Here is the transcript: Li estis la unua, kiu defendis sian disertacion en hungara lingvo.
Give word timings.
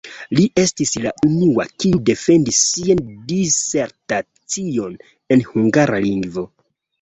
Li 0.37 0.43
estis 0.59 0.91
la 1.01 1.09
unua, 1.27 1.65
kiu 1.83 1.99
defendis 2.07 2.61
sian 2.69 3.03
disertacion 3.33 4.97
en 5.37 5.45
hungara 5.51 6.01
lingvo. 6.09 6.47